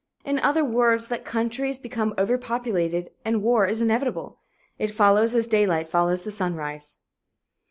In 0.25 0.39
other 0.39 0.65
words, 0.65 1.11
let 1.11 1.25
countries 1.25 1.77
become 1.77 2.15
overpopulated 2.17 3.11
and 3.23 3.43
war 3.43 3.67
is 3.67 3.83
inevitable. 3.83 4.39
It 4.79 4.89
follows 4.89 5.35
as 5.35 5.45
daylight 5.45 5.87
follows 5.87 6.23
the 6.23 6.31
sunrise. 6.31 6.97